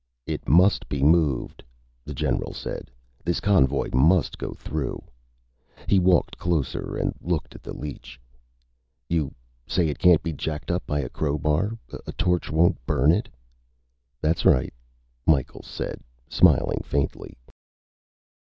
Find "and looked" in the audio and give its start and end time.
6.97-7.53